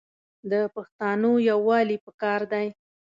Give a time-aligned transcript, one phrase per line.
[0.51, 2.67] د پښتانو یوالي پکار دی.